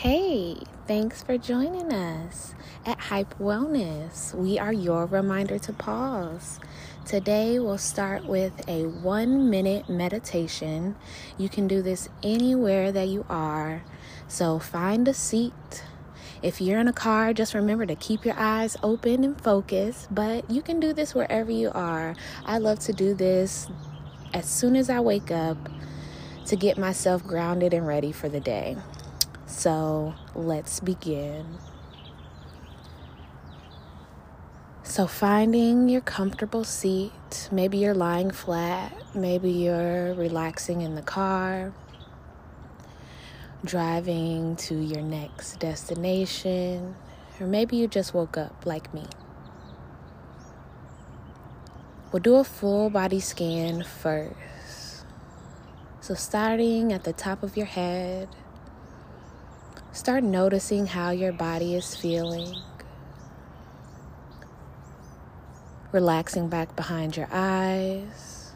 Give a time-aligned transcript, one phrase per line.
[0.00, 2.54] Hey, thanks for joining us
[2.86, 4.32] at Hype Wellness.
[4.32, 6.58] We are your reminder to pause.
[7.04, 10.96] Today, we'll start with a one minute meditation.
[11.36, 13.82] You can do this anywhere that you are.
[14.26, 15.84] So, find a seat.
[16.40, 20.14] If you're in a car, just remember to keep your eyes open and focused.
[20.14, 22.16] But you can do this wherever you are.
[22.46, 23.68] I love to do this
[24.32, 25.58] as soon as I wake up
[26.46, 28.78] to get myself grounded and ready for the day.
[29.50, 31.58] So let's begin.
[34.84, 41.74] So, finding your comfortable seat, maybe you're lying flat, maybe you're relaxing in the car,
[43.64, 46.94] driving to your next destination,
[47.38, 49.04] or maybe you just woke up like me.
[52.12, 55.04] We'll do a full body scan first.
[56.00, 58.28] So, starting at the top of your head,
[59.92, 62.54] Start noticing how your body is feeling.
[65.90, 68.52] Relaxing back behind your eyes.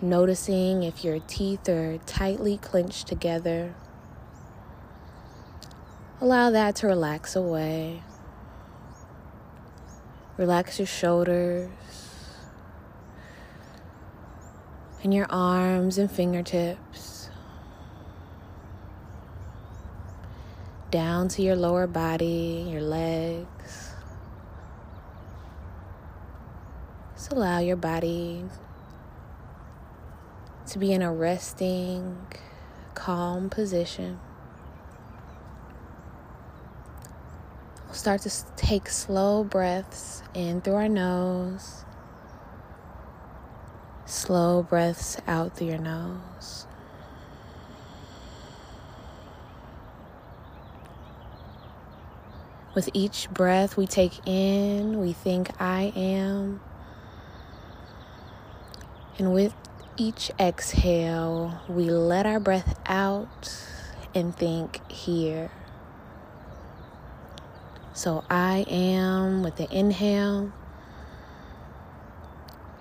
[0.00, 3.74] Noticing if your teeth are tightly clenched together.
[6.18, 8.02] Allow that to relax away.
[10.38, 11.70] Relax your shoulders
[15.02, 17.15] and your arms and fingertips.
[20.90, 23.92] Down to your lower body, your legs.
[27.14, 28.44] Just allow your body
[30.66, 32.16] to be in a resting,
[32.94, 34.20] calm position.
[37.86, 41.84] We'll start to take slow breaths in through our nose,
[44.04, 46.66] slow breaths out through your nose.
[52.76, 56.60] With each breath we take in, we think, I am.
[59.18, 59.54] And with
[59.96, 63.64] each exhale, we let our breath out
[64.14, 65.50] and think, here.
[67.94, 70.52] So I am with the inhale,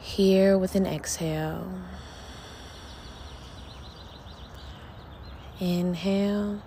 [0.00, 1.72] here with an exhale.
[5.60, 6.60] Inhale.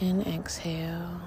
[0.00, 1.20] And exhale.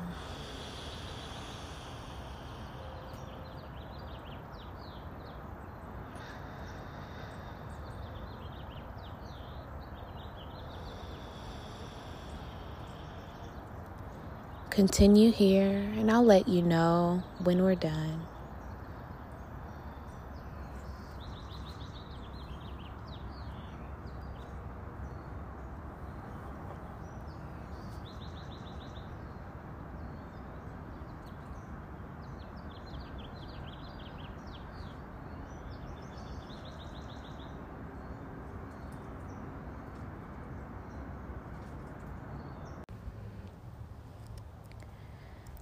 [14.70, 18.28] Continue here, and I'll let you know when we're done.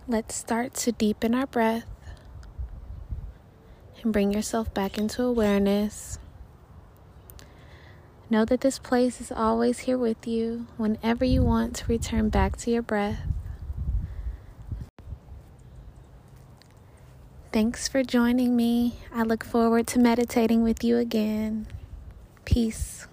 [0.07, 1.87] Let's start to deepen our breath
[4.03, 6.19] and bring yourself back into awareness.
[8.29, 12.55] Know that this place is always here with you whenever you want to return back
[12.57, 13.21] to your breath.
[17.51, 18.97] Thanks for joining me.
[19.11, 21.65] I look forward to meditating with you again.
[22.45, 23.07] Peace.